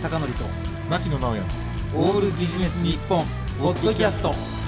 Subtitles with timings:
[0.00, 0.44] 口貴則と
[0.88, 1.42] 牧野直哉
[1.94, 3.22] オールビジネス日本
[3.60, 4.59] ポッドキャスト。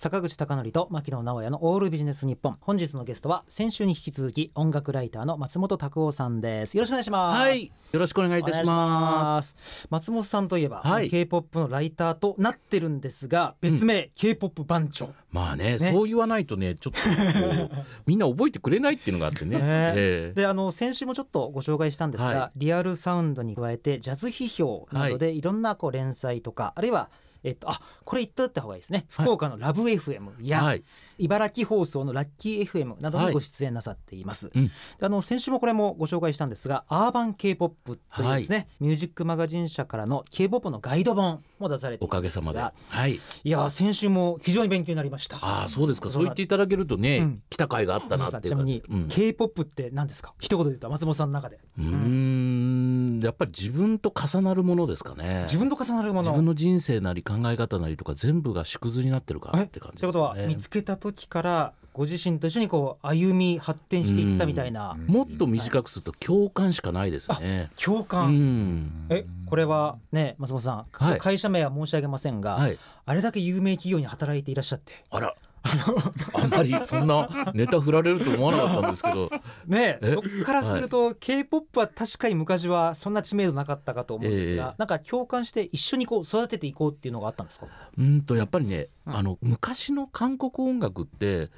[0.00, 6.74] 坂口貴則と牧野直哉のオールビジネス日本本日のゲストは先週に引き続き音楽ライターの松本拓夫さんです。
[6.74, 7.38] よろしくお願いします。
[7.38, 9.54] はい、よろしくお願いいたします。
[9.58, 9.88] す。
[9.90, 11.10] 松本さんといえば、はい。
[11.10, 15.10] K-POP のライターとなってるんですが別名、K-POP 番長。
[15.32, 15.92] まあねね。
[15.92, 17.74] そう言わないとね、ちょっと
[18.06, 19.58] みんな覚えてくれないっていうのがあってね。
[19.58, 19.62] ね。
[19.62, 20.32] ええ。
[20.34, 27.10] であの先週もちょっとご紹介したんですが、はリアルサウンドに加えてジャズ批評などでいろんなこう連載とか、あるいは
[27.42, 29.26] えっと、あこれ言っとった方がいいですね、はい。
[29.26, 30.82] 福岡のラブ FM や、はい、
[31.18, 33.34] 茨城放送のラッキー FM などにはい。
[33.34, 34.66] ご出演なさっています、うん。
[34.66, 42.58] であの先週もこれもご紹介したんですがアーバン K-POP というですね、ミュージックマガジン社からの K-POP のガイド本も出されていおかげさまで。
[42.58, 43.14] がはい。
[43.14, 45.36] いや先週も非常に勉強になりました。
[45.36, 46.10] ああ、そうですか。
[46.10, 47.42] そう言っていただけるとね、うん。
[47.48, 48.48] 来た甲斐があったなっていうか。
[48.48, 49.08] ちなみに、うん。
[49.08, 50.34] K-POP って何ですか？
[50.40, 51.60] 一言で言うと松本さんの中で。
[51.78, 52.79] うーん、
[53.26, 55.42] やっぱり自分と重なるものですかね。
[55.42, 67.70] 自分と重なるもの自分の人生なり考え方なりとか全部が縮図になってるかえって感じということは見つけた時からご自身と一緒にこう歩み発展していったみたいな、もっと短くすると共感しかないですね。
[67.76, 69.06] う共感、ん。
[69.10, 72.78] えこれはね松本さん、はい会社名は申し上げませんが、はい。
[73.06, 75.34] あれだけ有名企業に働いていらっしゃってあら。
[75.62, 79.30] あんまりそんなネタ振られると思わなかったんですけど。
[79.70, 87.66] えねそっからすると、k p o p は確かに昔はそんな知名度なかったかと思うんですが、ええなんか共感して一緒にこう育てていこうっていうのがあったんですか
[87.98, 91.50] うんとやっぱりね、うんあの昔の韓国音楽って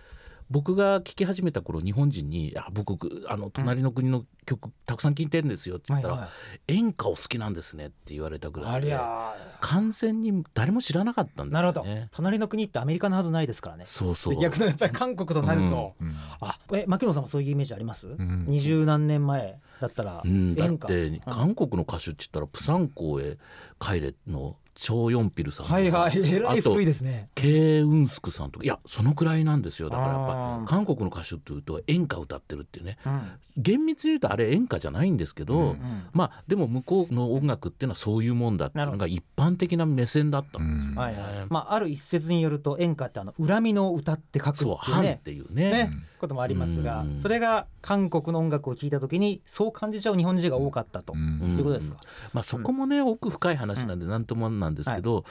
[0.52, 6.28] 僕が聴き始めた頃日本人に「いや僕あの隣の国の曲たくさん聴いてるんですよ」って言ったら、はい
[6.68, 12.08] 演歌を好きなんですね」って言われたぐらいでゃ完全に誰も知らなかったんですなるほど、よね。
[12.12, 13.84] 隣の国ってアメリカのはずないですからね。
[13.86, 14.34] そうそう。
[14.34, 16.16] で逆のやっぱり韓国となると、うん。
[16.40, 18.08] あえ牧野さんもそういうイメージあります？
[18.08, 18.44] ん。
[18.46, 23.38] 二十、何年前だったら、うん、だって韓国の歌手って言ったらプサンコへ
[23.80, 27.28] 帰れのチョーヨンピルさんはいはいえらいあと古いですね。
[27.34, 29.90] ケイ・ウンスクさんとかいやそのくらいなんですよ。
[29.90, 30.64] だからやっあぱー。
[30.66, 32.98] 韓国の歌手っていうと演歌歌ってるっていうね。
[33.04, 33.20] うん。
[33.58, 35.78] 厳密に言うとあれ演歌じゃないんですけど、うん
[36.14, 40.96] まあでも向こうの音楽っていうのはそういうもんだっていうのが一般的な目線だったんですよね。
[40.96, 41.46] はいはい。
[41.50, 45.70] まあ、ある一説によると演歌ってあの恨みの歌って書くってそう「反」っいうねていうね。
[45.70, 47.16] ねこともありますがうん。
[47.18, 51.98] それが韓国の音楽を聴いた時にそう感じちゃう日本人が多かったと、うんいうことですか？
[52.32, 55.24] まあ、そこもね、奥深い話なんで何ともなんですけど、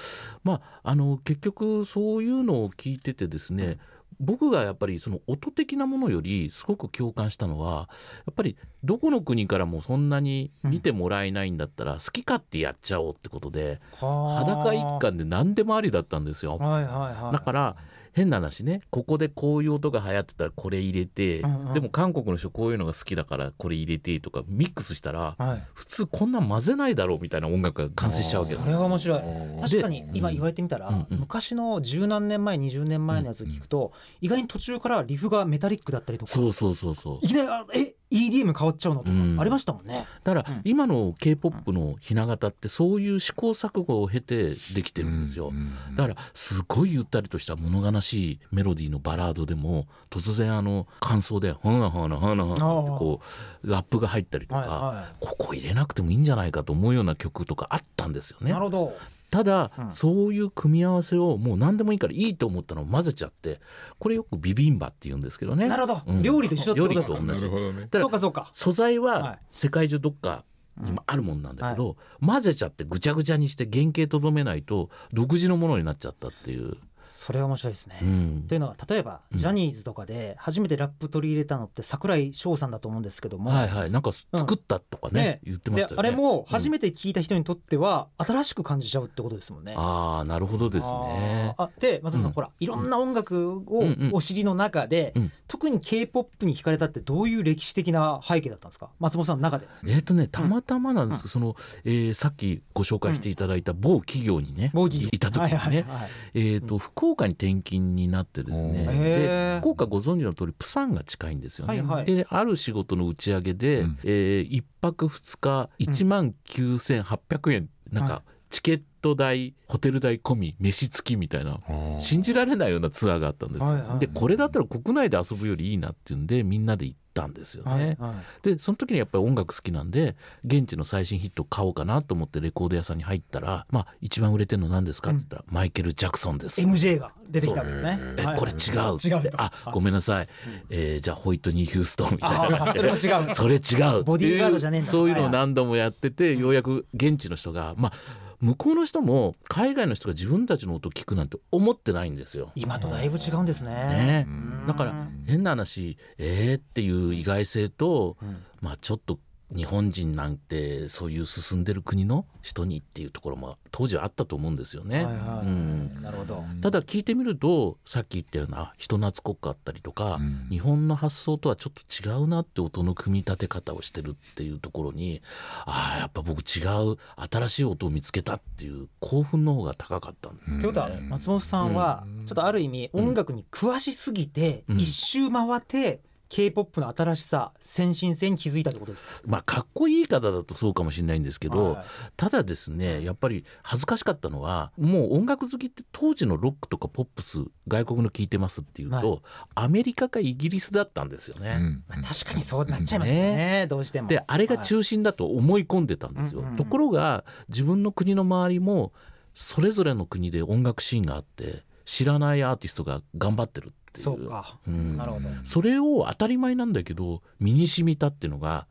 [0.43, 3.79] まあ、あの結局そういうのを聞いててですね、
[4.19, 7.89] 僕がやっぱりその音的なものよりすごく共感したのは
[8.27, 16.57] やっぱりどこの国からもそんなに見てもらえないんだったら好き勝手やっちゃおうってことで、裸一貫で何でもありだったんですよ。
[16.57, 17.33] はいはいはい。
[17.33, 17.75] だから
[18.13, 21.73] 変な話ねここでこういう音が流行ってたらこれ入れて、うんうん。
[21.73, 25.63] でも韓国の人こういうのが好きだからこれ入れてとかミックスしたらはい。
[25.73, 29.21] 普通こんなん混ぜないだろうみたいな音楽が完成しちゃうわけそれは面白い。
[29.21, 31.19] で確かに今言われてみたら、うんうん。
[31.19, 36.31] 昔の十何年前20年前のやつを聞くと、意外に途中からリフがメタリックだったりとか。
[36.31, 37.19] そうそうそうそう。
[37.21, 39.39] いきなりあえ EDM 変わっちゃうのとかうん。
[39.39, 40.05] ありましたもんね。
[40.23, 40.61] だからうん。
[40.63, 45.51] 今の k p o p のひな形ってそういう試行錯誤を経てできてるんですよ。
[45.95, 53.21] だからすごいゆったりとした物悲しいメロディーのバラードでも突然あの感想で「はなはなはなはな」ってこ
[53.63, 58.51] うラップが入ったりとか、ここ入れなくてもいいんじゃないかと思うような曲とかあったんですよい、ね。
[58.51, 58.65] なる。
[58.65, 58.93] ほど
[59.31, 59.91] ただ、うん。
[59.91, 63.59] そういう組み合わせをもう何でもいいからいいと思ったのを混ぜちゃって
[63.97, 65.67] これよくビビンバって言うんですけどね。
[65.67, 66.21] なるほど、うん。
[66.21, 67.17] 料理と一緒ってことですか？
[67.17, 67.45] 料理と同じ。
[67.45, 67.87] なるほどね。
[67.91, 68.49] そうかそうか。
[68.53, 70.43] 素材はいは世界中どっか
[70.77, 76.77] にもあるもんなんだけど、混ぜちゃってぐちゃぐちゃにして原型とどめないと独自のものになっちゃったっていう。
[77.03, 77.99] それは面白いですね。
[78.01, 78.45] うん。
[78.47, 79.37] というのは例えば、うん。
[79.37, 83.91] ジャニーズとかで初めてラップ取り入れたのって桜井翔さんだと思うんですけども、はいはい。
[83.91, 86.07] なんか作ったとかね,、ね言ってまでしたよね。
[86.07, 89.73] あれも初めて聞いた人にとっては新しく感じちゃうってことですもんね。
[89.77, 91.55] ああなるほどですね。
[91.57, 92.33] あで松本さん、うん。
[92.33, 94.09] ほらいろんな音楽をうんうん。
[94.13, 95.31] お知りの中で、うん。
[95.47, 98.89] 特に k p o p に惹かれたってどういう歴史的な背景だったんですか？
[98.99, 99.67] 松本さんの中で。
[99.85, 104.71] えっ、とねたまたまなんです、その、えーさっきご紹介していただいた某企業にね、
[105.11, 109.59] いた時にね、はいはいはいえー、と福岡に転勤になってですねでー。
[109.59, 111.81] 福岡ご存知の通りプサンが近いんですよね。
[111.81, 112.05] はいはい。
[112.05, 113.99] である仕事の打ち上げで、うん。
[114.03, 118.83] え1泊2日1万9800円、なんはかチケット
[119.15, 121.59] 代ホテル代込み飯付きみたいな
[121.99, 128.55] 信じられないようなツアーがあったんですよ、はいはいでこれだったら国内で遊ぶよりいいなっていうんでみんなで行ったんですよね、はいはい。
[128.55, 130.15] でその時にやっぱり音楽好きなんで
[130.45, 137.99] 現地の最新ヒット買おうかなと思ってレコード屋さんに入ったら「まあ一番売れてるの何ですか?」って言ったら、マイケル・ジャクソンです」MJ が出てきたんですね。
[138.17, 140.27] えはいこれ違う違うとあごめんなさい、
[140.69, 142.73] えーじゃあホイットニー・ヒューストンみたいな。
[142.73, 143.35] それも違う。
[143.35, 144.03] それ違う。
[144.03, 144.91] ボディーガードじゃねえんだ。
[144.91, 147.93] そういうのを何度もやっててようやく現地の人がまあ
[148.41, 152.51] 向こうの人も海外の人が自分たちの音聞くなんて思ってないんですよ。
[152.55, 153.71] 今とだいぶ違うんですね。
[153.71, 154.25] ね。
[154.27, 154.67] うん。
[154.67, 158.43] だから変な話えーっていう意外性とうん。
[158.59, 159.17] まあちょっと
[159.55, 165.03] 日本人なんてそういう進んでる国の人にっていうところも当時はあったと思うんですよね。
[165.05, 165.47] はいはい。
[165.47, 166.01] うん。
[166.01, 166.43] なるほど。
[166.61, 170.19] ただ聞いてみるとさっき言ったような人懐っこかったりとか、
[170.49, 175.21] 日本の発想とはちょっと違うなって音の組み立て方をしてるっていうところに
[175.65, 176.61] ああやっぱ僕違
[176.91, 176.97] う
[177.29, 184.77] 新しい音を見つけたっていう興奮の方が高かったんですということは松本さんはちょっとある意味音楽に詳しすぎてうん。
[184.79, 185.99] 一周回って
[186.31, 189.21] K-POP の新しさ先進性に気づいたってことですか？
[189.25, 191.85] まあかっこいい方だとそうかもしれないんですけど、はい。
[192.15, 201.59] ただですねやっぱり恥ずかしかったのはもう音楽好きって当時のロックとかポップス外国の聴いてますっていうと、はアメリカかイギリスだったんですよね。
[201.89, 204.07] まあ確かにそうなっちゃいますよねどうしても。
[204.07, 206.43] であれが中心だと思い込んでたんですよ。
[206.43, 206.63] はいうんうんうん。
[206.63, 208.93] ところが自分の国の周りも
[209.33, 214.03] それぞれの国で音楽シーンがあって知らないアーティストが頑張ってるっていう。
[214.03, 218.67] そうかうんなるほどそれを当たり前なんだけど身に染みたっていうのが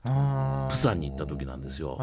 [0.71, 1.97] プサンに行った時なんですよ。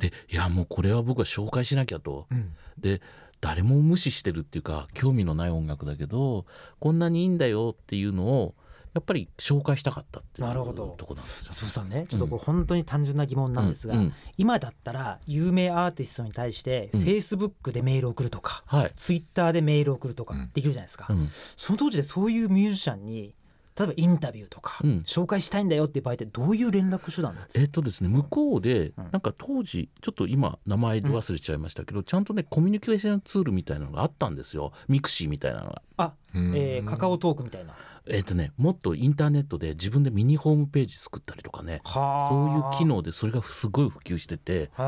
[0.00, 2.26] でいやもうこれは僕は紹介しなきゃと。
[2.30, 3.00] うんで
[3.40, 6.46] 誰も無視してるっていうか興味のない音楽だけど
[6.80, 8.54] こんなにいいんだよっていうのを
[8.94, 10.94] やっぱり紹介したかったっていうなるほど。
[10.96, 11.52] とこなんですよ。
[11.52, 12.06] そうさんね。
[12.08, 14.12] ちょっとこれ本当に単純な疑問なんですが、うんうん。
[14.38, 17.00] 今だったら有名アーティストに対してうん。
[17.02, 20.50] Facebook でメール送るとか、はい、Twitter でメール送るとかうん。
[20.54, 21.28] できるじゃないですか、うん。
[21.56, 23.34] その当時でそういうミュージシャンに
[23.76, 25.02] 例えばインタビューとか、うん。
[25.06, 27.60] 紹介したいんだよっていう場合ってどういう連絡手段なんですか？
[27.62, 29.08] えっとですね向こうでうん。
[29.10, 34.72] なんか当時ちょっと今名前で忘れちゃいましたけど、ちゃんとねコミュニケーションツールみたいなのがあったんですよ。
[34.88, 35.82] mixi みたいなのが。
[35.96, 37.74] あ、えーカカオトークみたいな。
[38.06, 41.80] えっとねもっとインターネットで自分でミニホームページ作ったりとかね。
[41.84, 44.82] はそういう機能でそれがすごい普及しててそ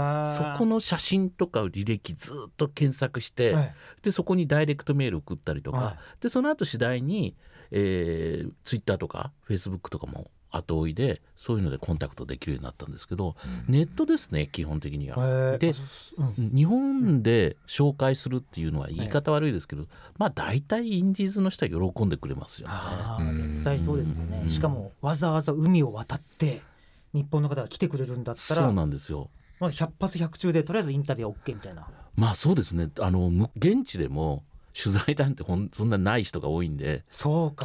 [0.58, 3.74] この、の写真とか履歴ずっと検索して、はい。
[4.02, 6.22] でそこにダイレクトメール送ったりとか、はい。
[6.22, 7.36] でその後次第に、
[7.70, 13.36] えー、ツイッターとかフェイスブックとかも後追いでそういうのでコンタクトできるようになったんですけど、
[13.68, 15.58] ネットですね基本的には。
[15.58, 15.74] でう
[16.38, 16.50] うん。
[16.54, 19.86] 日本で紹介するっていうのは言い方悪いですけど、
[20.18, 22.74] まあ大体インディーズの人は喜んでくれますよね。
[23.34, 24.48] 絶対そうですよね、うん。
[24.48, 26.62] しかもわざわざ海を渡って
[27.12, 29.30] 日本の方が来てくれるんだったらそうなんですよ。
[29.58, 31.86] まあ、100発100中でとりあえずインタビューは OK みたいな。
[32.14, 32.90] まあそうですね。
[33.00, 34.44] あのむ現地でも
[34.76, 37.04] 取材なんてほんそんなない人が多いんで。
[37.10, 37.64] そうか。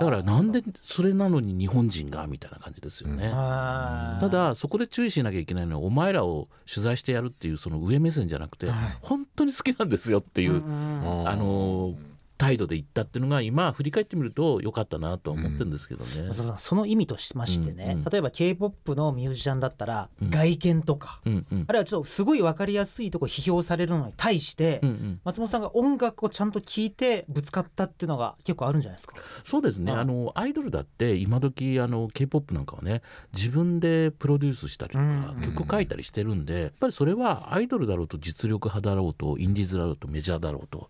[0.00, 3.30] だからなんでそれなのに日本人がみたいな感じですよね。
[3.34, 8.98] あーただそこで注意しなきゃいけないのはお前らを取材してやるっていうその上目線じゃなくて、はい。
[9.02, 11.94] 本当に好きなんですよっていう、うんうんあの
[12.38, 16.28] 態度で言ったっていうのが今振り返ってみると良かったなとは思ってるんですけどね。
[16.28, 17.90] 松本さんその意味としましてね、うん。
[17.98, 21.64] うん例えば k p o p のミュージシャンだったら、うん外見とかうんうん。
[21.66, 25.20] あるいはちょっとすごい分かりやすいところ批評されるのに対して、うんうん。
[25.24, 29.16] 松本さんが音楽をちゃんと聴いてぶつかったっていうのが結構あるんじゃないですか？
[29.42, 33.02] そうですね、はいあのアイドルだって今時あの k p o p なんかはね
[33.34, 40.84] 自分でプロデュースしたりとか、うん曲書いたりしてるんでやっぱりそれはアイドルだろうと実力派だろうとインディーズだろうとメジャーだろうとや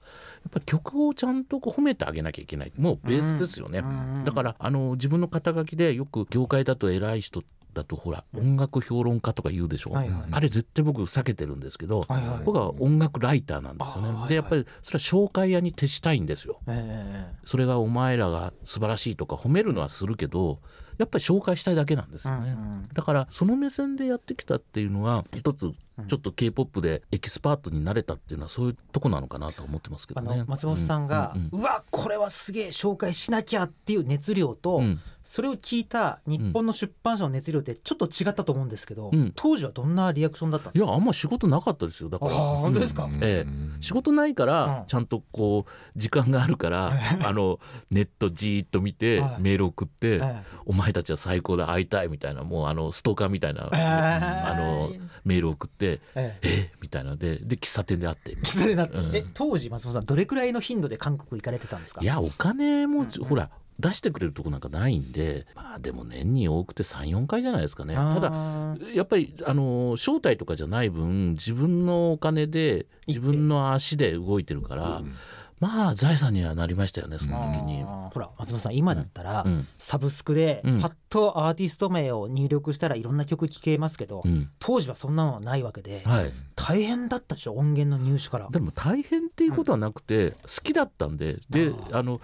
[0.49, 2.73] っぱり曲をちゃんとこう褒めてあげなきゃいけない。
[2.77, 7.43] もうベースですよね、うんだからあの自分の肩書きでよく業界だと偉い人
[7.75, 10.23] だとほら音楽評論家とか言うでしょ、はいはい。
[10.31, 12.41] あれ絶対僕避けてるんですけど、はいはい。
[12.45, 16.61] 僕は音楽ライターなんですよね、あはいはいでやっぱりそれは紹介屋に徹したいんですよ。
[16.67, 17.27] え。
[17.45, 20.61] それがお前らが素晴らしいとか褒めるのはするけど
[20.99, 22.89] やっぱり紹介したいだけなんですえよね、うんうん。
[22.93, 25.73] だからその目線でやってきたっていうのは一つ
[26.07, 34.85] ちょっと k p o p でエキスパートになれたっていうのはそういうとこなのかなと思ってますけどあねの松本さんが、ううんわこれはすげえ紹介しなきゃっていう熱量と、うん。
[34.85, 39.31] うんそれを聞いた日本の出版社の熱量ってちょっと違ったと思うんですけど、うん。
[39.37, 40.87] 当時はどんなリアクションだったんですか？
[40.87, 42.09] いやあんま仕事なかったですよ。
[42.09, 42.31] だから。
[42.33, 43.05] 本当ですか？
[43.05, 43.17] うん。
[43.17, 43.47] ええ
[43.81, 44.49] 仕事ないかうん。
[44.49, 49.43] らちゃんとこう時間があるから あのネットじーっと見てはい。
[49.43, 54.91] メール送ってえ「お前たちは最高だ会いたい」みたいなもうあのストーカーみたいなえあの
[55.25, 57.09] メール送ってええ「えみたいな。
[57.09, 59.17] のでで喫茶店で会ってみたいそれだって、うん。
[59.17, 62.01] え当時松本さんどれくらいの頻度で韓国行かれてたんですか？
[62.01, 67.95] ないやお金もほら出してくれるとこなんかないんでまあでも年に多くて34回じゃないですかね。
[67.95, 75.03] ただだやっぱりあの招待とかじゃない分自分のお金で自分の足で動いてるから
[75.61, 77.83] まあ財産にはなりましたよねその時に。
[77.83, 79.67] ほら松本さん今だったら、うん。
[79.79, 80.81] サブスクでうん。
[80.81, 84.51] パッとアーティスト名を入力したらいろんな曲聴けますけど、うん。
[84.59, 88.49] 当時はそんなのはないわけで、はい、大変だったでしょ音源の入手から。
[88.51, 92.21] でも大変っていうことはなくて、好きだったんでであの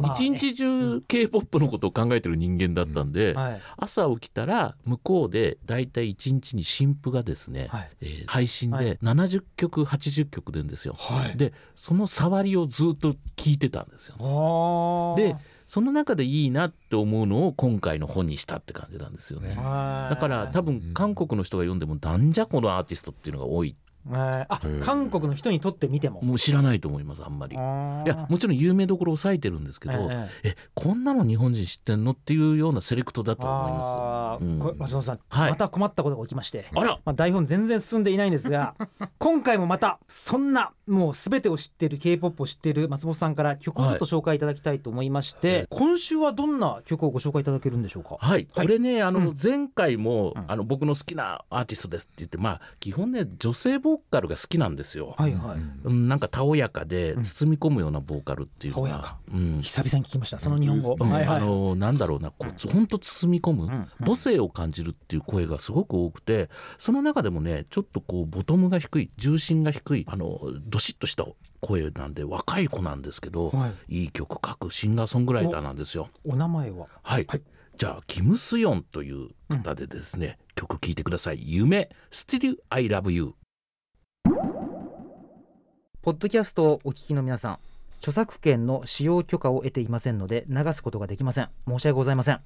[0.00, 3.60] まあ一日中 k p o p のことを考えてる人間だったんで、はい。
[3.76, 7.90] 朝起きたら向こうでだいたい1日に新譜がですね、はい。
[8.00, 8.84] えー配信はい。
[8.84, 10.94] で70曲80曲出るんですよ。
[10.96, 11.36] はい。
[11.36, 15.14] でその触りをずっと聞いてたんですよ。
[15.16, 19.56] ででその中でいいなって思うのを今回の本にしたって感じなんですよね。
[19.56, 23.74] だから多分韓国の人が読んでもなんじゃこのアーティストっていうのが多い
[24.12, 26.22] あ韓国の人にとってみても。
[26.22, 27.56] もう知らないと思いますあんまり。
[27.56, 34.44] いやもちろん有名どころを抑えてるんですけど、えええこんなの日本人知ってんのっていうようなセレクトだと思います。
[34.44, 36.66] うんこれ松本さん、はいまた困ったことが起きまして。
[36.74, 38.74] あらまあ、台本全然進んでいないんですが
[39.18, 48.16] 今回もまたそんなもう全てを知ってる k p o p を知ってる松本さんから曲をちょっと紹介いただきたいと思いまして、今週はどんな曲をご紹介いただけるんでしょうか？
[48.20, 49.36] はい、これねあのうん。
[49.42, 50.44] 前回も、うん。
[50.48, 55.14] あの僕の好きなアーティストですって言ってまあ基本ね女性ボーカルが好きなんですよ。
[55.18, 57.22] はいはい、うん、なんかたおやかでうん。
[57.24, 59.60] 包み込むようなボーカルっていうのが、うん。
[59.62, 61.10] 久々に聞きましたその日本語、うん。
[61.10, 61.36] はいはい。
[61.38, 63.88] あのなんだろうなこう本当包み込む、うん。
[64.04, 70.40] 母性を感じるっていう声がすごく多くてその中でもねちょっとこうボトムが低い重心が低いあの
[70.76, 71.24] どしっとした
[71.62, 74.02] 声なんで若い子なんですけど、はい。
[74.02, 76.10] いい曲書くシンガーソングライターなんですよ。
[76.22, 76.86] お名前は？
[77.02, 77.42] はい、はい。
[77.78, 83.32] じゃあキム・スヨンという方でですね、曲聴いてください「夢 Still I Love You
[86.02, 87.58] ポッドキャストをお聞きの皆さん
[88.00, 91.48] 著作権の使用許可を得ていませんので流すことができません。
[91.66, 92.40] 申し訳ございません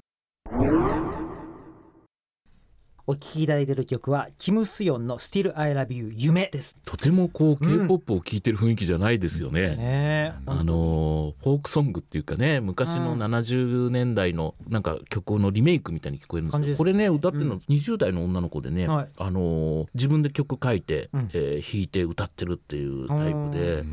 [3.11, 7.81] お聞きいただいている曲はキム・スヨンの Still I Love You 夢です」とてもこううん。
[7.81, 9.71] K p o p を聴いてる雰囲気じゃないですよね。
[9.71, 13.21] ねえあのフォークソングっていうかね昔のうん。
[13.21, 19.09] 70年代のなんか曲のリメイクみたいに聞こえるんですけどこれね歌ってるのうん20代の女の子でね、はい。
[19.17, 21.31] あの自分で曲書いて、うん。
[21.33, 23.85] えー弾いて歌ってるっていうタイプうで。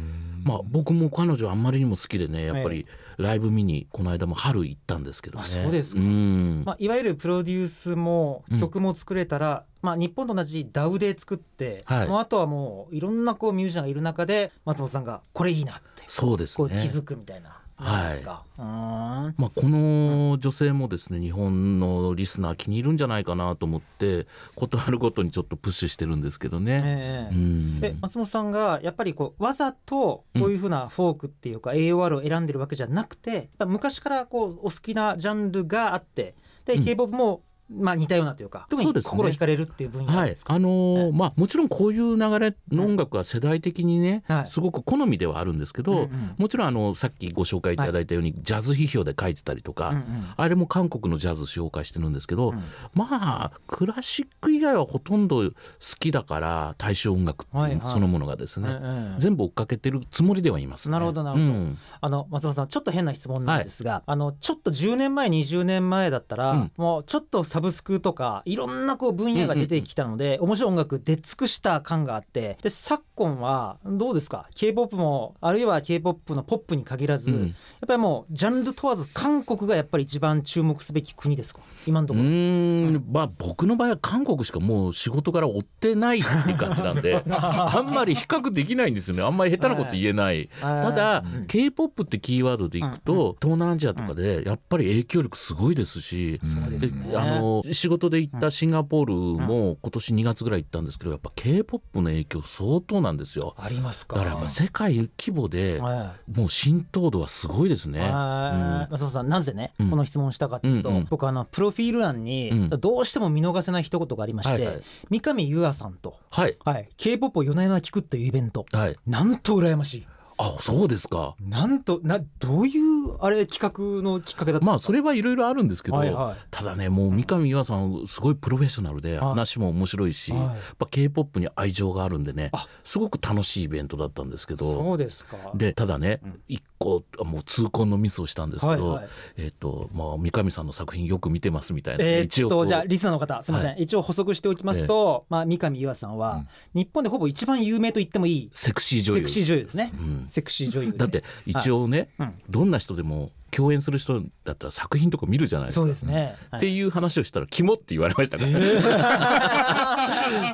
[0.44, 2.86] まあ、僕も彼女あんまりにも好きでねやっぱり
[3.17, 5.44] ライブ見にこの間も春行ったんですけどね。
[5.44, 6.01] あそうですか。
[6.01, 6.63] ん。
[6.65, 8.60] まあ、いわゆるプロデュースもうん。
[8.60, 12.08] 曲も作れたら、まあ、日本と同じ DAW で作って、はい。
[12.08, 16.56] もうあとはもういろんなこうミュージシャンがいる中で松本さんがこれいいなってそうですね。
[16.56, 17.62] こう気づくみたいな。
[17.80, 18.44] なんですか？
[18.58, 19.36] うーん。
[19.38, 26.82] まあ、この女性もですね日本のリスナー気に入るんじゃないかなと思ってことあるごとにちょっとプッシュしてるんですけどね。
[26.84, 27.36] ええ。
[27.36, 27.80] うん。
[27.84, 36.84] え松本さんがやっぱりこうわざとこういうふうなフォークっていうか AOR を選んでるわけじゃなくて昔からこうお好きなジャンルがあってでうん。
[36.84, 40.30] K-POP もまあ似たようなというか特に心惹かれるっていう分野なんはい。
[40.30, 40.54] ですか。
[40.54, 44.48] あのーええまあ、もちろんこういう流れの音楽は世代的にね、はい。
[44.48, 46.36] すごく好みではあるんですけど、うんうん。
[46.38, 50.04] もちろんあのさっきご紹介いただいたように、ジャズ批評で書いてたりとか、うんうん
[50.36, 52.64] あれも韓国のジャズ紹介してるんですけど、うん。
[52.94, 53.08] ま
[53.46, 55.52] あクラシック以外はほとんど好
[56.00, 60.94] きだから大正音楽そのものがですね、うんうん全部追っかけてるつもりではいます、ね。
[60.94, 61.52] なるほどなるほど。
[61.52, 61.78] うん。
[62.02, 66.72] あの松本さんちょっと変な質問なんですが、あのちょっと10年前20年前だったら、うん。
[66.78, 77.48] もうちょっとサブスクとかいろんなこう分野が出てきたので、面白い音楽出尽くした感があってで昨今はどうですか？K p o p もあるいは k p o p のポップに限らず、うん。
[77.48, 77.54] やっ
[77.88, 81.62] ぱりもうジャンル問わず韓国がやっぱり一番注目すべき国ですか？
[81.88, 82.30] 今のとうころ。
[82.30, 83.06] ーん。
[83.12, 89.24] まあ僕の場合は韓国しかもう仕事から追ってないっていう感じなんで あんまり比較できないんですよね。
[89.24, 90.48] あんまり下手なこと言えない。
[90.62, 97.08] たただ、k p o p ってキーワードでいくと、東南アジアとかでやっぱり影響力すごいですし、そうですね。
[97.10, 103.56] であの仕事で行ったシンガポールも今年2月ぐらい行ったんですけどやっぱ k p o p の影響相当なんですよ。
[103.58, 104.18] ありますか？
[104.18, 108.01] だからやっぱ世界規模ではいもう浸透度はすごいですね。
[108.01, 109.89] はい松本さんなぜね、うん。
[109.89, 111.08] この質問をしたかというと、うんうん。
[111.10, 112.70] 僕あのプロフィール欄に、うん。
[112.70, 114.82] どうしても見逃せない一言がありまして、はいはい。
[115.10, 116.58] 三上優愛さんと、はい。
[116.63, 118.66] はい、k p o p を夜な夜な聞くっていうイベント。
[118.72, 118.96] はい。
[119.06, 121.36] なんと羨ましいあそうですか。
[121.41, 123.60] なんとなどういうあれ企
[123.98, 126.46] 画のきっかけだったんまあそれはいろいろあるんですけど、はいはい。
[126.51, 129.29] ただねもう三上優愛さんすごいプロフェッショナルではい。
[129.29, 130.41] 話も面白いし、はい。
[130.41, 132.67] やっぱ k p o p に愛情があるんでねあ。
[132.84, 134.72] すごく楽しいイベントだったんですけど。
[134.72, 135.38] そうですか。
[135.56, 136.41] でただねうん。
[136.48, 139.10] 一個もう痛恨のミスをしたんですけど、はいはい。
[139.38, 149.20] えっ、とまあ三上さんの作品よく見てますみたいな、えーっ一応じゃあリスナーの方すみません、一応補足しておきますと、まあ、三上優愛さんは、日本でほぼ一番有名と言ってもいいセクシー女優。
[149.20, 150.28] セクシー女優ですね、うん。
[150.28, 150.98] セクシー女優で。
[150.98, 152.42] だって一応ね、うん。
[152.50, 155.82] どんな人でも共演する人だったら作品とか見るじゃないですか。
[155.82, 156.60] そうですね、はい。
[156.60, 158.52] っていう話をしたら「キモ」って言われましたから、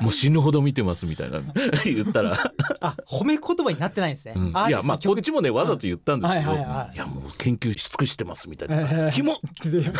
[0.04, 1.42] もう死ぬほど見てますみたいな
[1.86, 4.48] 言ったら、あ褒め言葉になってないんですね、うん。
[4.50, 6.98] いやまあこ曲っちもねわざと言ったんですけど、はいはいはいい。
[6.98, 9.38] やもう研究し尽くしてますみたいえなー「キモ!」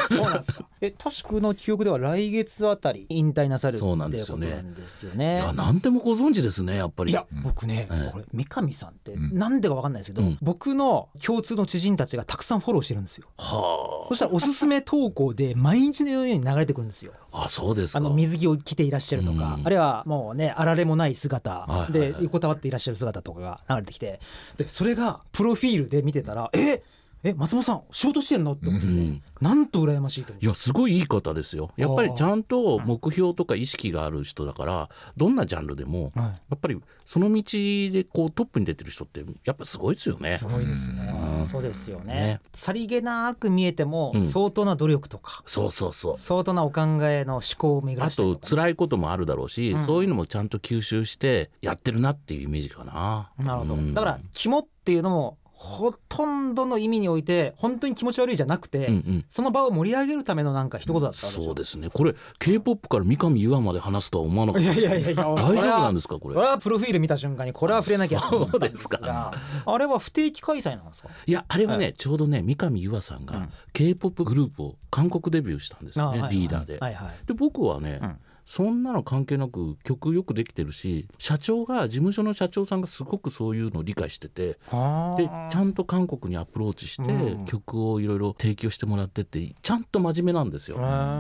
[0.08, 0.66] そうなんですか。
[0.82, 4.50] え、確かの記憶では来月あたり引退なさるそうなんですよね。
[4.50, 5.36] なんですよいね。
[5.38, 7.12] や何でもご存知ですねやっぱり。
[7.12, 8.12] いや僕ね、ええ。
[8.12, 9.38] これ三上さんってうん。
[9.38, 10.38] なんでかわかんないですけど、うん。
[10.42, 13.28] 僕の共通の知人たちがたくさんフォローしてるんですよ。
[13.38, 17.14] はそしたらおすすめ投稿で毎日のように流れてくるんですよ。
[17.34, 18.00] ああそうですか。
[18.00, 19.66] あの水着を着ていらっしゃるとか、うん。
[19.66, 21.88] あるいはもうねあられもない姿。
[21.90, 24.20] で横たわっていらっしゃる姿とかが流れてきて。
[24.58, 26.84] でそれがプロフィールで見てたらえ
[27.24, 28.52] え松本さん仕事してんの？
[28.54, 29.22] ってうん。
[29.40, 31.72] なんと羨ましいといやすごいいい方ですよ。
[31.76, 40.38] やっぱりちゃんと目標とか意識がある人だからどんなジャンルでもはやっぱりその道でこうトップに出てる人ってやっぱすごいですよい、ね。
[40.38, 40.46] す。
[40.46, 41.46] ごいですね、うん。
[41.48, 42.14] そうですよね。
[42.14, 42.42] ね。
[42.54, 44.22] さりげなく見えてもうん。
[44.22, 46.18] 相当な努力とか、そうそうそう。
[46.18, 48.48] 相当なお考えの思考を巡らあとしたりとか。
[48.48, 49.86] 辛いこともあるだろうし、うん。
[49.86, 53.32] そういうのもちゃんと吸収してやってるなっていうイメージかな。
[53.38, 53.94] なるほど、うん。
[53.94, 59.26] だから肝っていうのもほとんどの意味において本当に気持ち悪いじゃなくて、うんうん。
[59.30, 61.90] その場を盛り上げるためのなんか一言だったんでしょそうですね。
[61.90, 66.36] これ K-POP から三上優愛まで話すとは思わなかっいたやいやいやいや大丈夫なんですかこれ？
[66.36, 69.34] それはプロフィール見た瞬間にこれは触れなきゃそうですが
[69.66, 71.10] あれは不定期開催なんですか？
[71.26, 73.50] いやあれはね、はちょうどね三上優愛さんがうん。
[73.72, 76.36] K-POP グループを韓国デビューしたんですよね、あはいはい。
[76.36, 76.78] リーダーで。
[76.80, 77.12] はいはい。
[77.26, 87.46] で僕はね、うんそんなの関係なく曲よくできてるし社長が事務所の社長さんがすごくそういうのを理解しててでちゃんと韓国にアプローチして、うん。
[87.46, 90.78] 曲をいろいろ提供してもらってってちゃんと真面目なんですよ。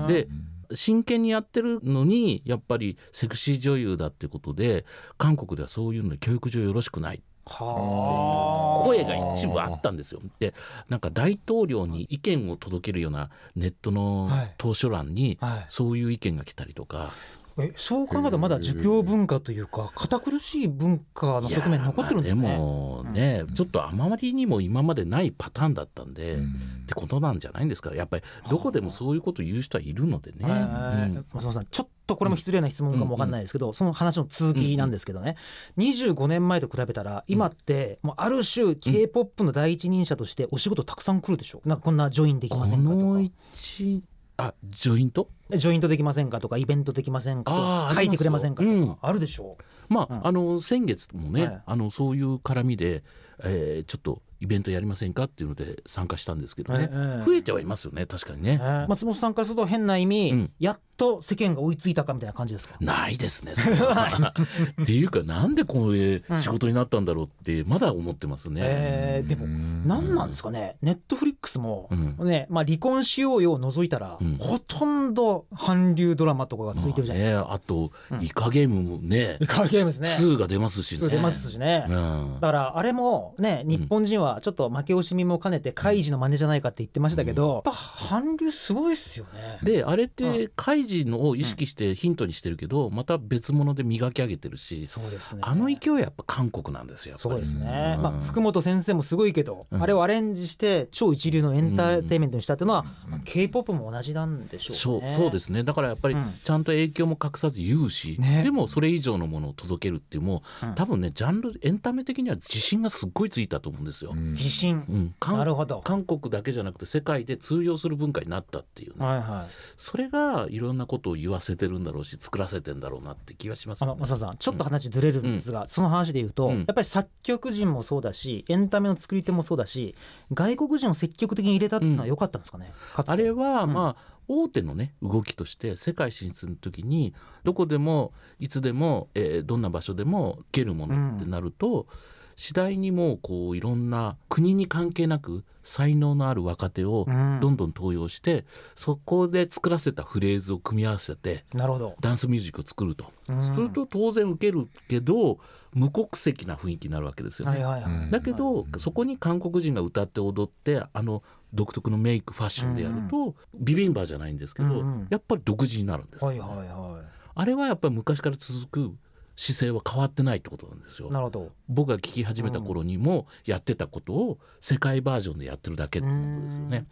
[0.07, 0.27] でで
[0.75, 4.85] 真剣にやってるのにやっぱりセクシー女優だってことで
[5.17, 7.17] 韓国ではそういうの教育上よろしくない。
[7.17, 10.21] はあ声が一部あったんですよ。
[10.39, 10.53] で
[10.89, 17.11] なんか大統領に意見を届けるようなネットのはい投書欄にはいそういう意見が来たりとか。
[17.59, 22.41] えそう考えたらまだ儒教文化というか堅苦しい文化の側面残ってるんですね。
[22.41, 26.39] でもね、ちょっとあまりにも今までないパターンだったんで、っ
[26.87, 27.93] てことなんじゃないんですか？
[27.93, 31.23] やっぱりどこでもそういうこと言う人はいるのでね。
[31.33, 35.35] 松本さんちょっとこれも失礼な質問かもわかんないですけど、その話の続きなんですけどね、
[35.77, 41.61] 25年前と比べたら今ってもうある種 k p o p の第一人者としてお仕事たくさん来るでしょ？
[41.65, 44.03] なんかこんなジョインできまこせんかとのか一
[44.37, 45.29] あジョイント？
[45.57, 48.97] ジョイントできませんかとかイベントできませんかとか書いてくれませんかとか、うん。
[49.01, 49.57] あるでしょ？
[49.89, 50.27] まあ、うん。
[50.27, 51.61] あの先月もね、はい。
[51.65, 53.03] あのそういう絡みで、
[53.43, 60.51] えーちょっとイベントやりませんかっていうので参加したんですけどね、ええ増えてはいますよね確かにね、松本さんからすると変な意味、うん。
[60.59, 62.75] やっと世間が追いついたかみたいな感じですか？
[62.81, 63.53] ないですね
[64.83, 68.61] っていうかなんでこれ仕事になったんだろうってまだ思ってますね。
[68.63, 70.75] えーでも何なんですかね？
[70.81, 72.15] ネットフリックスも、うん。
[72.27, 74.35] ねまあ、離婚しようよを除いたら、うん。
[74.37, 77.39] ほとんど韓流ドラマとかが続いてるじゃないですか。
[77.43, 78.23] まあね、あと、うん。
[78.23, 80.09] イカゲームもねイカゲームですね。
[80.19, 81.07] 2が出ますしね。
[81.07, 81.85] 出ますしね。
[81.89, 82.33] うん。
[82.41, 89.59] だからあれもね日本人はちょっと負け惜しみも兼ねてカイジの真似じゃないかって言ってましたけど、やっぱ韓流すごいっすよね。
[89.63, 95.41] であれっうてカイジのを意識してヒントにしてるけど、また別物で磨き上げてるし、そうですね。
[95.43, 98.03] あの勢いはやっぱ韓国なんですよそうですね、うん。
[98.03, 99.83] まあ、福本先生もすごいけど、うん。
[99.83, 103.19] あれをアレンジして超一流のエンターテインメントにしたっていうのは、うん。
[103.21, 105.15] k p o p も同じなんでしょそううね。
[105.15, 105.63] そうですね。
[105.63, 106.33] だからやっぱりうん。
[106.43, 108.43] ちゃんと影響も隠さず言うし、ね。
[108.43, 110.75] でもそれ以上のものを届けるっていうもううん。
[110.75, 114.13] 多分ねジャンルエンタメ的には自信がすっごいついたと思うんですよ。
[114.13, 115.81] 自信、うん、なるほど。
[115.81, 119.51] 韓国だけじゃなくて世界で通用する文化になったっていうね、はいはい。
[119.77, 129.95] それがいろんなことを言わせてるんだろうし作らせてんだろうなって気がしますねあの増田さんちょっと話ずれるんですが、その話で言うと、うんやっぱり作曲人もそうだしエンタメの作り手もそうだし
[130.33, 141.87] 外国人を積極的に入れたっていうのは良かったんですかね、かつてあれはまあ大手のね動きとして世界進出の時にどこでもいつでも、えーどんな場所でも行けるものってなると、
[142.35, 147.39] 次第にもうこういろんな国に関係なく才能のある若手をうん。
[147.39, 153.41] どんどん登用して、そこで作らせたフレーズを組み合わせてなるほど、ダンスミュージックを作ると、うん。
[153.41, 155.39] すると当然受けるけど
[155.73, 157.63] 無国籍な雰囲気になるわけですよね。
[157.63, 158.11] はいはいはい、うん。
[158.11, 158.79] だけど、うん。
[158.79, 165.07] そこに韓国人が歌って踊ってあの独特のメイクファッションでやると、ビビンバじゃないんですけど、うんうん。
[165.09, 167.03] やっぱり独自になるんです、はいはいは
[167.35, 168.95] あれはやっぱり昔から続く
[169.35, 171.07] 姿勢は変わってないってことなんですよ。
[171.09, 171.51] いなるほど。
[171.67, 176.85] 僕が聞き始めた頃にもやってたことを世界バージョンでやってるだけってことですよね。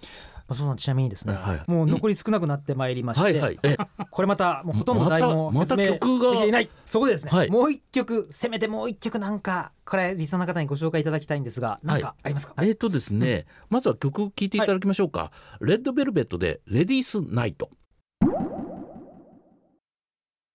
[0.48, 3.60] 松本さんちなみにですね、はいもう残り少なくなってまいりまして、はいはい。
[3.64, 3.78] え。
[4.10, 6.70] これまたもうほとんど台本また説明できない。
[6.84, 7.50] そこでですね、はい。
[7.50, 17.70] もう一曲せめてもう一曲なんかこれリスナーの方にご紹介いただきたいんですが何かありますか、えーとですね、まずは曲聴いていただきましょうか、レッドベルベットでレディースナイト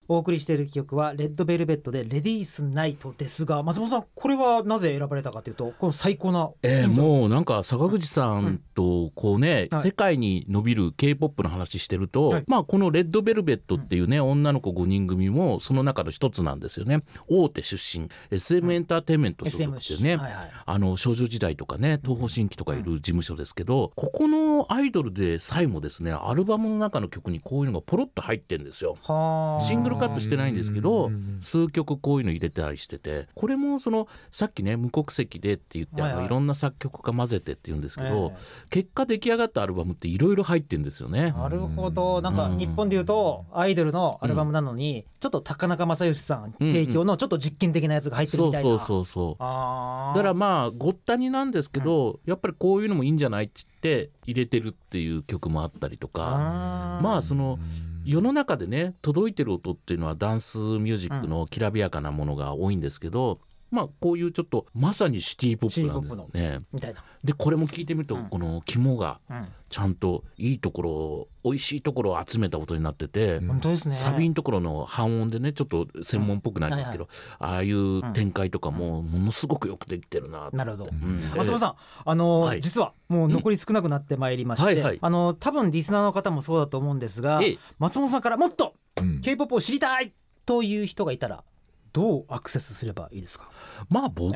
[0.08, 9.82] お送りしている曲はレッドベルベットでレディースナイトですが松本さんこれはなぜ選ばれたかというとこの最高なえもうなんか坂口さんとこうね、はい。
[9.82, 12.44] 世界に伸びる k p o p の話してると、はい。
[12.46, 17.02] まあこのレッドベルベットっていうね、女の子5人組もその中の一つなんですよね。
[17.28, 20.50] 大手出身 SM エンターテインメント所属っていうね、SM はいはい。
[20.64, 28.96] あの少女時代とかね東方神起とかいる事務所ですけど、ここのアイドルでさえもですねアルバムの中の曲にこういうのがポロッと入ってんですよ。
[29.02, 36.14] はあシングルカットしてないんですけどうん数曲こういうの入れたりしててこれもそのさっきね無国籍でって言ってはい。
[36.14, 41.34] はいろんな作曲家混ぜてって言うんですけどえ結果出来上がったアルバムっていろいろ入ってんですよね。
[41.36, 41.38] え。
[41.38, 42.20] なるほど。
[42.20, 49.38] なんかうん日本でいうとアイドルのアルバムなのに、ちょっと高中正義さん提供のちょっと実験的なやつが入ってるみたいな、そうそうそうそう。
[49.38, 57.00] だからまあごったになんですけど、やっぱりこういうのもいいんじゃないって言って入れてるっていう曲もあったりとか。
[57.02, 57.58] まあその
[58.06, 66.64] 世の中でね届いてる音っていうのはダンスミュージックのきらびやかなものが多いんですけど、まあこういうちょっとまさにシティポップなんだよね。
[66.72, 68.28] みたいな、でこれも聞いてみると、うん。
[68.28, 73.94] この肝がうん、ちゃんといいところを美味しいところを集めた音になってて、うん本当ですね。
[73.94, 80.90] サビのところの半音でねちょっと専門っぽくなるんですけど、ああいう展開とかもものすごくよくできてるななるほど。
[80.90, 81.20] うん。
[81.36, 81.74] 松本さん、
[82.04, 87.58] あの実はもう残り少なくなってまいりまして、あのー多分リスナーの方もそうだと思うんですが、ええ。
[87.78, 89.20] 松本さんからもっとうん。
[89.20, 90.12] K-POP を知りたい
[90.44, 91.44] という人がいたら
[91.96, 93.48] どうアクセスすればいいですか、
[93.88, 94.30] まあ僕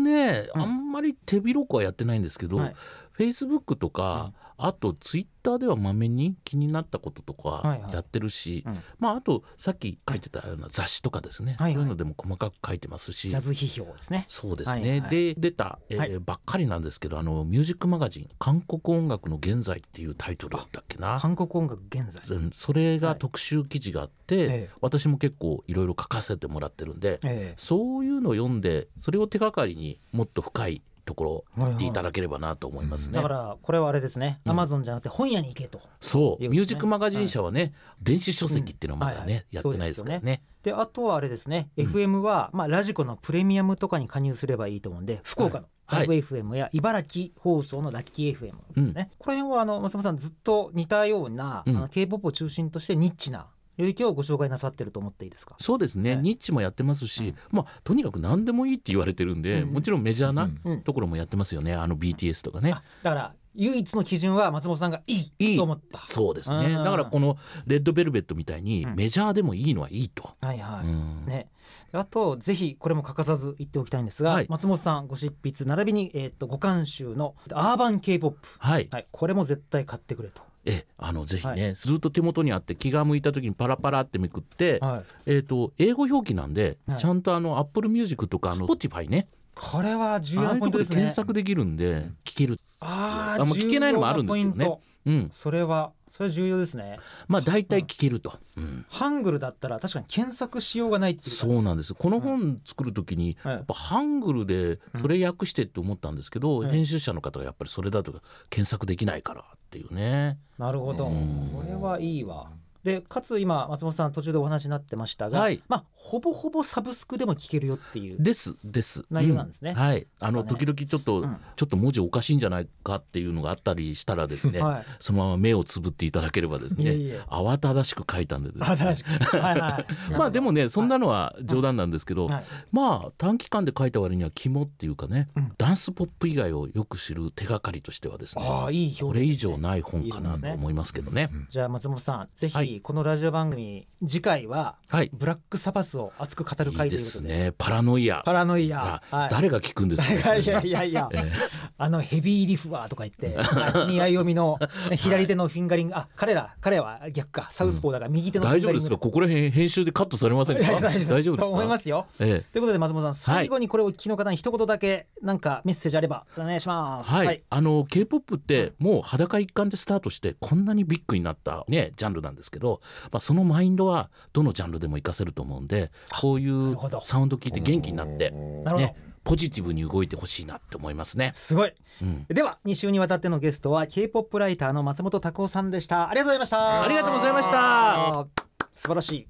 [0.00, 0.62] ね、うん。
[0.62, 2.74] あんまり手広くはやってないんですけど、はい
[3.18, 7.80] Facebook とか、あと Twitter ではまめに気になったこととはいはい。
[7.82, 8.78] かやってるし、うん。
[8.98, 11.74] まああとさっき書いてたような雑誌とかですね、はいはい。
[11.74, 13.28] そういうのでも細かく書いてますし。
[13.28, 14.26] ジャズ批評ですね。
[14.28, 15.10] そうですね、はいはい。
[15.10, 16.18] で出た、えーはい。
[16.20, 21.18] ばっかりなんですけどあのミュージックマガジン「韓国音楽の現在」っていうタイトルだっけな。
[21.20, 23.00] 韓国音楽現在、うんそれはい。
[23.00, 24.70] が特集記事があって、ええ。
[24.80, 27.54] 私も結構いろいろ書かせてもらってるんでえ。
[27.58, 31.72] そういうのを読んでそれを手がかりにもっと深いところをはいはい。
[31.74, 33.18] 見ていただければなと思いますね。
[33.18, 34.52] えだからこれはあれですね、うん。
[34.52, 35.80] アマゾンじゃなくて本屋に行けと。
[36.00, 39.28] そう、ミュージックマガジン社はね、電子書籍っていうのはまだね、うん。
[39.28, 39.46] はいはい。
[39.50, 40.42] やってないですからね。
[40.62, 41.86] であとはあれですね、うん。
[41.86, 46.00] FM は、まあ、ラジコのプレミアムとかに加入すればいいと思うんで福岡のはい。
[46.00, 51.76] ラブ FM や茨城放送のラッキー FM ですね、この辺はあの松本さんずっと似たような、うん。
[51.76, 55.56] あの K-POP を中心としてニッチな領域をご紹介なさってると思っていいですか？
[55.58, 56.22] そうですね、はい。
[56.22, 57.36] ニッチもやってますし、うん。
[57.50, 59.72] まあとにかく何でもいいって言われてるんで、うん。
[59.72, 60.82] もちろんメジャーなうん。
[60.82, 62.72] ところもやってますよねあの BTS とかね。
[62.72, 62.82] あ。
[63.02, 66.00] だから唯一の基準は松本さんがいいと思った。
[66.06, 66.74] そうですね。
[66.74, 66.84] うん。
[66.84, 68.96] だからこのレッドベルベットみたいにうん。
[68.96, 70.30] メジャーでもいいのはいいと。
[70.40, 71.24] はいはい、うん。
[71.26, 71.48] ね、
[71.92, 74.46] であとぜひこれも欠かさず言っておきたいんですが、はい。
[74.48, 80.42] 松本さんご執筆並びに、えー、とご監修のアーバン K-POP、はい、はい、これも絶対買ってくれと。
[80.66, 86.98] えあのぜひね、はずっと手元にあって気が向いた時にパラパラってめくって、はい、えー、と英語表記なんで、はい。
[86.98, 89.28] ちゃんとあの Apple Music とかあの Spotify ね。
[89.54, 90.96] これは重要なポイントですね。
[90.96, 96.98] 検索できるんで聞ける、ああまあ聞けないのもあるんですけどねうん、それはそれは重要ですね。
[97.26, 101.36] まあ大体聞けると、うん、ハングルだったら確かに検索しようがないっていうか。
[101.36, 101.92] そうなんです。
[101.92, 103.54] この本作る時にはい。
[103.54, 106.70] やっぱハングルでそれ訳してって思ったんですけど、うん。
[106.70, 108.12] 編集者の方がやっぱりそれだと
[108.48, 110.38] 検索できないからっていうね。
[110.56, 111.50] なるほど、うん。
[111.52, 112.48] これはいいわ。
[112.84, 115.62] でかつ今松本さん途中でお話になってましたが、はい。
[115.68, 118.22] まあほぼほぼサブスクでも聞けるよっていう。
[118.22, 119.06] ですです。
[119.10, 119.72] 内容なんですね。
[119.74, 120.06] うはい。
[120.20, 120.48] あのね。
[120.50, 121.36] 時々ちょっと、うん。
[121.56, 124.84] ちょっと文字おかしいんじゃないかっていうのがあったりしたらですね、はい。
[125.00, 127.20] そのまま目をつぶっていただければですねいえいえ。
[127.26, 128.76] 慌ただしく書いたんでですね。
[128.76, 129.08] 新しく。
[129.38, 130.12] はいはい。
[130.12, 132.44] まあでもねそんなのは冗談なんですけど、はい。
[132.70, 135.52] まあ短期間で書いた割には肝っていうかね、うん。
[135.56, 141.30] ダンスポップ以外をよく知る手がかりとしてはですねああいい表現これ以上ない本かなと思いますけどね。
[141.48, 145.10] じゃあ松本さんぜはこのラジオ番組次回ははい。
[145.12, 147.20] ブラックサバスを熱く語る回ということで。
[147.20, 147.52] すね。
[147.58, 148.22] パラノイア。
[148.24, 149.02] パラノイいアや。
[149.10, 150.36] はい誰が聞くんですか。
[150.36, 151.32] いやいやいやいや、え
[151.78, 153.36] あのヘビーリフはとか言って、
[153.72, 154.58] 国合読みの
[154.90, 158.98] ね 左手のフィンガリング、あ、彼だ、彼は逆か、サウスポーだから右手えの大丈夫ですか？
[158.98, 160.62] ここら辺編集でカットされませんか？
[160.62, 162.02] いや大丈夫ですと思いますすよ。
[162.02, 162.08] か。
[162.20, 167.12] えということで松本さん、最後にこれをお聞きの方に一言だけなんかメッセージあればお願いします。
[167.22, 172.63] えはい、あの K-POP ってもう裸一貫でスタートしてこんなにビッグになったねジャンルなんですけど、
[173.10, 178.30] まあそのマインドはどのジャンルでも活かせると思うんで、こういうサウンド聞いて元気になって。
[178.30, 181.30] ねポジティブに動いてほしいなって思いますね。
[181.32, 181.72] すごい。
[182.02, 186.10] うん、では2週にわたってのゲストは K-POP ライターの松本拓夫さんでした。
[186.10, 186.82] ありがとうございました。
[186.82, 188.26] ありがとうございました。
[188.74, 189.28] 素晴らしい。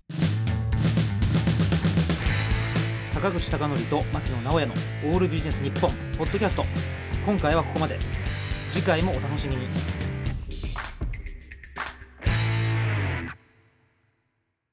[3.07, 4.75] 坂口孝則と牧野直哉の
[5.13, 6.65] オールビジネス日本ポッドキャスト。
[7.25, 7.97] 今回はここまで。
[8.71, 9.94] 次回もお楽しみに